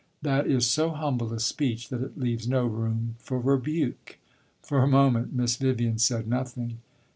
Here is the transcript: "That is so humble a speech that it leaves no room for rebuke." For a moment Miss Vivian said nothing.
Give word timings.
"That 0.23 0.47
is 0.47 0.65
so 0.65 0.89
humble 0.89 1.31
a 1.31 1.39
speech 1.39 1.89
that 1.89 2.01
it 2.01 2.17
leaves 2.19 2.47
no 2.47 2.65
room 2.65 3.13
for 3.19 3.39
rebuke." 3.39 4.17
For 4.63 4.81
a 4.81 4.87
moment 4.87 5.31
Miss 5.31 5.57
Vivian 5.57 5.99
said 5.99 6.27
nothing. 6.27 6.79